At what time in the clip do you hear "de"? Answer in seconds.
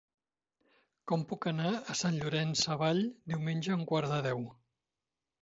4.17-4.21